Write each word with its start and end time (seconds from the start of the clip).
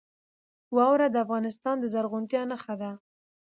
واوره 0.75 1.07
د 1.11 1.15
افغانستان 1.25 1.75
د 1.79 1.85
زرغونتیا 1.93 2.41
نښه 2.51 2.75
ده. 2.81 2.91